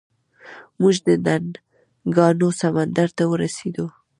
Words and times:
موږ 0.79 0.95
د 1.05 1.07
نهنګانو 1.25 2.47
سمندر 2.61 3.09
ته 3.17 3.23
ورسیدو. 3.31 3.85